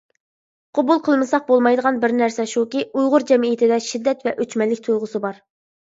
قوبۇل 0.77 1.01
قىلمىساق 1.07 1.43
بولمايدىغان 1.51 2.01
بىر 2.05 2.15
نەرسە 2.21 2.45
شۇكى، 2.53 2.83
ئۇيغۇر 2.89 3.27
جەمئىيىتىدە 3.33 3.79
شىددەت 3.89 4.29
ۋە 4.29 4.35
ئۆچمەنلىك 4.39 4.83
تۇيغۇسى 4.89 5.23
بار. 5.29 5.39